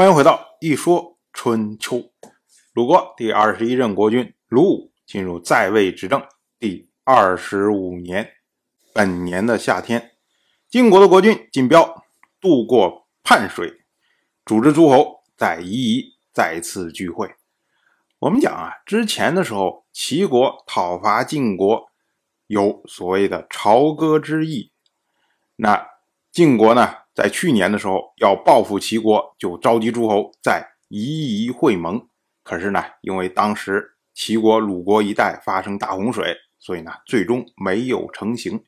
[0.00, 2.10] 欢迎回到一说春秋。
[2.72, 6.26] 鲁国第二十一任国君鲁武进入在位执政
[6.58, 8.30] 第二十五年，
[8.94, 10.12] 本年的夏天，
[10.70, 12.02] 晋国的国君晋彪
[12.40, 13.82] 渡过泮水，
[14.46, 17.34] 组织诸侯在夷夷再次聚会。
[18.20, 21.90] 我们讲啊，之前的时候，齐国讨伐晋国
[22.46, 24.72] 有所谓的朝歌之意，
[25.56, 25.89] 那
[26.32, 26.88] 晋国呢？
[27.12, 32.00] 在去年的时候，要报复齐国，就召集诸侯在夷夷会盟。
[32.44, 38.62] 可是呢，因为当时齐国鲁国一带发生大洪水，所以呢，最终没有成型。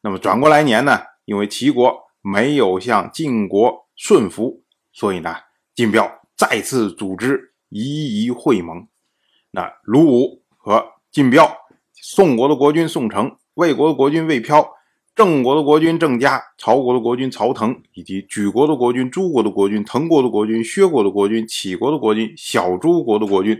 [0.00, 4.62] 那么转过来年呢，因为齐国没有向晋国顺服，
[4.92, 5.34] 所以呢，
[5.74, 8.86] 晋彪再次组织夷夷会盟。
[9.50, 11.50] 那鲁武和晋彪，
[11.92, 14.77] 宋国的国君宋城，魏国的国君魏飘。
[15.18, 23.58] 郑国的国君郑家，曹国的国君曹腾，以及莒国的国君、诸国的国君、滕国的国君、薛国的国君、杞国的国君、小诸国的国君，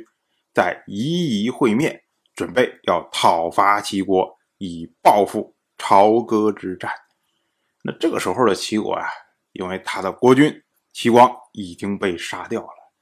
[0.55, 2.03] 在夷夷会面，
[2.37, 6.93] 准备要讨伐齐国，以报复朝歌之战。
[7.83, 9.09] 那这个时候的齐国啊，
[9.51, 12.93] 因为他的国君齐光已经被杀掉了，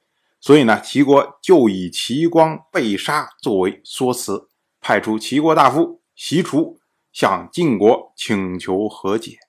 [0.41, 4.49] 所以呢，齐国就以齐光被杀作为说辞，
[4.81, 6.79] 派出齐国大夫席除。
[7.17, 9.39] 向晋国请求和解，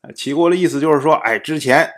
[0.00, 1.90] 呃，齐国的意思就是说，哎，之前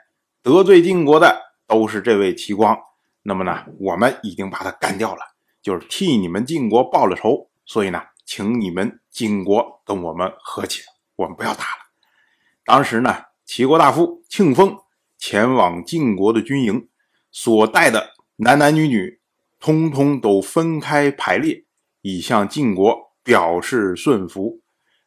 [0.43, 2.77] 得罪晋国的都是这位齐光，
[3.23, 5.21] 那么呢，我们已经把他干掉了，
[5.63, 10.83] 就是替你们晋国报了仇，所以呢，请你们晋国跟我们和解，
[11.15, 11.85] 我们不要打了。
[12.65, 14.77] 当时呢，齐国大夫庆丰
[15.17, 16.89] 前往晋国的军营，
[17.31, 19.21] 所带的男男女女，
[19.61, 21.65] 通通都分开排列，
[22.01, 24.64] 以向晋国表示顺服。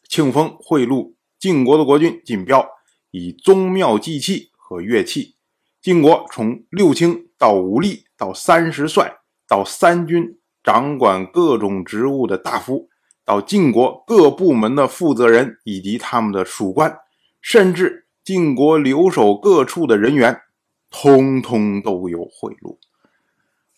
[0.07, 2.67] 庆丰贿赂晋国的国君晋彪，
[3.11, 5.35] 以宗庙祭器和乐器。
[5.81, 12.89] 晋国从六卿到五吏到三十帅到三军掌管各种职务的大夫，
[13.23, 16.97] 到晋国各部门的负责人以及他们的属官，
[17.41, 20.41] 甚至晋国留守各处的人员，
[20.89, 22.77] 通通都有贿赂。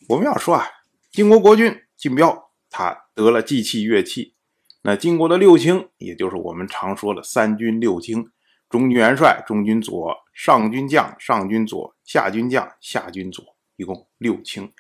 [0.07, 0.66] 我们要说啊，
[1.11, 4.35] 晋国国君晋彪，他得了祭器乐器。
[4.81, 8.31] 那晋国的六卿，也就是我们常说的三军六卿：
[8.69, 13.44] 中军元帅、中军左、上军将、上军左、下军将、下军左，
[13.75, 14.72] 一共六卿。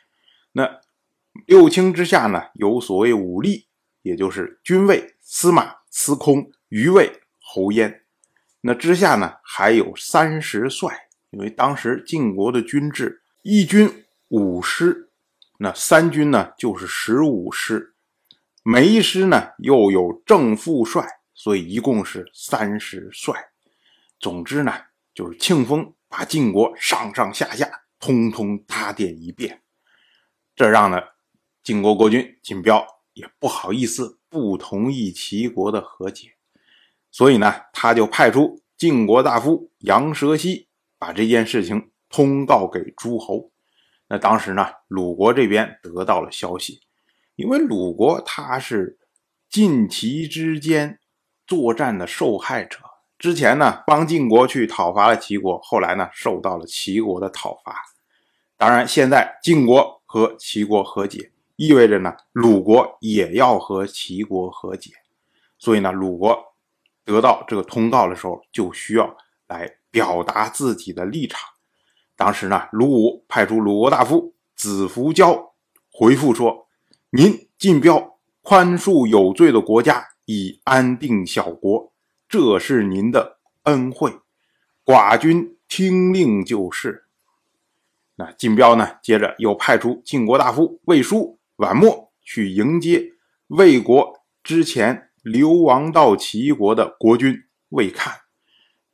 [0.53, 0.79] 那
[1.45, 3.65] 六卿之下呢，有所谓五吏，
[4.01, 8.03] 也就是军尉、司马、司空、余尉、侯焉。
[8.61, 15.09] 那之下呢，还有三十帅，因为当时晋国的军制，一军五师，
[15.57, 17.95] 那三军呢就是十五师。
[18.63, 23.33] 每一师呢又有正副帅，所以一共是三十帅。
[24.19, 24.73] 总之呢，
[25.13, 27.69] 就是庆丰把晋国上上下下
[27.99, 29.61] 通通打点一遍，
[30.55, 31.01] 这让呢
[31.63, 36.33] 晋国国君晋彪也不好意思不同意齐国的和解，
[37.09, 40.67] 所以呢，他就派出晋国大夫杨蛇西
[40.97, 43.51] 把这件事情通告给诸侯。
[44.09, 46.81] 那当时呢，鲁国这边得到了消息。
[47.39, 48.99] 因为鲁国他是
[49.49, 50.99] 晋齐之间
[51.47, 52.79] 作战的受害者，
[53.17, 57.81] 之前呢帮晋国去讨伐了齐国，后来呢受到了齐国的讨伐。
[58.57, 64.91] 当然，现在晋国和齐国和解，意味着呢鲁国也要和齐国和解。
[65.57, 66.37] 所以呢，鲁国
[67.05, 69.15] 得到这个通告的时候，就需要
[69.47, 71.39] 来表达自己的立场。
[72.17, 75.53] 当时呢，鲁武派出鲁国大夫子服交
[75.89, 76.65] 回复说。
[77.11, 81.91] 您晋标宽恕有罪的国家，以安定小国，
[82.27, 84.13] 这是您的恩惠。
[84.85, 87.05] 寡君听令就是。
[88.17, 88.97] 那晋标呢？
[89.01, 93.13] 接着又派出晋国大夫魏书、宛莫去迎接
[93.47, 98.13] 魏国之前流亡到齐国的国君魏看。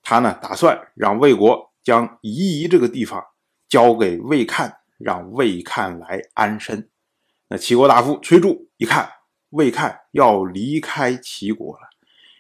[0.02, 3.22] 他呢，打算让魏国将夷夷这个地方
[3.68, 6.90] 交给魏看，让魏看来安身。
[7.58, 9.10] 齐国大夫崔杼一看
[9.50, 11.82] 魏看要离开齐国了，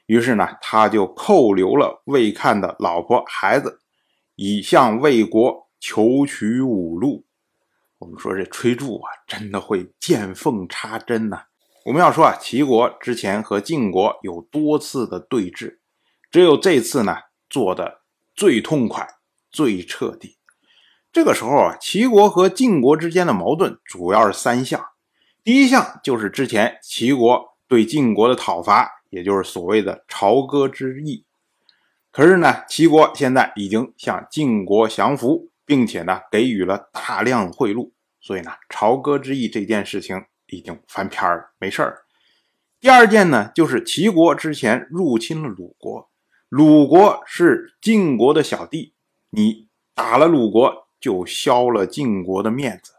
[0.06, 3.79] 于是呢，他就扣留了魏看的老婆孩子，
[4.35, 7.25] 以向魏国求取五路。
[8.00, 11.44] 我们说这崔杼啊，真的会见缝插针呐。
[11.85, 15.77] 我们要说啊，齐国之前和晋国有多次的对峙，
[16.31, 17.15] 只有这次呢
[17.50, 18.01] 做的
[18.35, 19.07] 最痛快、
[19.50, 20.38] 最彻底。
[21.13, 24.85] 这个时候啊，齐国和晋国之间的矛盾主要是三项。
[25.45, 31.24] 第一项就是之前齐国对晋国的讨伐，也就是所谓的朝歌之役。
[32.12, 42.06] 可是呢，齐国现在已经向晋国降服，并且呢给予了大量贿赂，所以呢朝歌之役这件事情已经翻篇了，没事儿。
[42.80, 46.09] 第二件呢，就是齐国之前入侵了鲁国，
[46.50, 48.94] 鲁国是晋国的小弟，
[49.30, 52.94] 你打了鲁国就消了晋国的面子。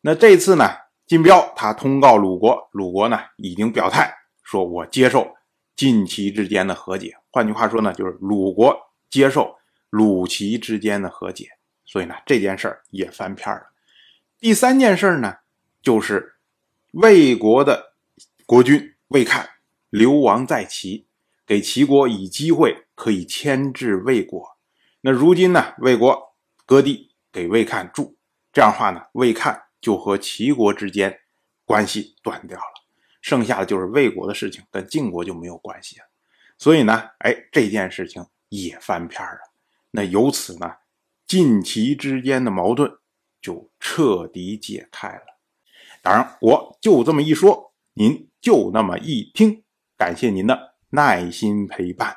[0.00, 0.70] 那这次呢，
[1.06, 5.34] 晋彪他通告鲁国，鲁国呢已经表态说，我接受
[5.76, 7.16] 晋齐之间的和解。
[7.30, 8.76] 换句话说呢，就是鲁国
[9.10, 9.56] 接受
[9.90, 11.48] 鲁齐之间的和解。
[11.84, 13.66] 所以呢，这件事儿也翻篇了。
[14.38, 15.36] 第三件事呢，
[15.82, 16.36] 就是
[16.92, 17.94] 魏国的
[18.46, 18.92] 国君。
[19.08, 19.48] 魏看
[19.90, 21.06] 流亡在齐，
[21.46, 24.56] 给齐国以机会可以牵制魏国。
[25.02, 26.34] 那如今呢，魏国
[26.66, 28.16] 割地给魏看住，
[28.52, 31.20] 这样的话呢，魏看就和齐国之间
[31.64, 32.64] 关系断掉了，
[33.20, 36.06] 剩下的就是魏国的事情，跟晋国就没有关系了。
[36.56, 39.38] 所以呢，哎，这件事情也翻篇了。
[39.90, 40.72] 那由此呢，
[41.26, 42.90] 晋齐之间的矛盾
[43.42, 45.38] 就彻底解开了。
[46.02, 48.28] 当然，我就这么一说，您。
[48.44, 49.64] 就那么一听，
[49.96, 52.14] 感谢您的耐心陪伴。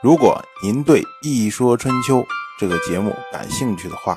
[0.00, 2.18] 如果您对《一说春秋》
[2.56, 4.16] 这个节目感兴趣的话，